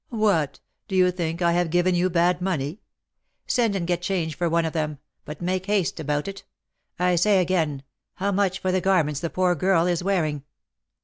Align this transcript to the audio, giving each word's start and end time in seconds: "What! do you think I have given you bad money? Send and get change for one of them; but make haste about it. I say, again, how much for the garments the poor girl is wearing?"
"What! 0.09 0.59
do 0.87 0.95
you 0.95 1.11
think 1.11 1.43
I 1.43 1.51
have 1.51 1.69
given 1.69 1.93
you 1.93 2.09
bad 2.09 2.41
money? 2.41 2.81
Send 3.45 3.75
and 3.75 3.85
get 3.85 4.01
change 4.01 4.35
for 4.35 4.49
one 4.49 4.65
of 4.65 4.73
them; 4.73 4.97
but 5.25 5.43
make 5.43 5.67
haste 5.67 5.99
about 5.99 6.27
it. 6.27 6.43
I 6.97 7.15
say, 7.15 7.39
again, 7.39 7.83
how 8.15 8.31
much 8.31 8.57
for 8.57 8.71
the 8.71 8.81
garments 8.81 9.19
the 9.19 9.29
poor 9.29 9.53
girl 9.53 9.85
is 9.85 10.03
wearing?" 10.03 10.43